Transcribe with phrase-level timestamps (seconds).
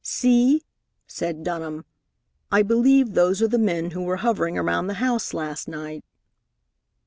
[0.03, 0.63] "See!"
[1.05, 1.85] said Dunham.
[2.51, 6.03] "I believe those are the men who were hovering around the house last night."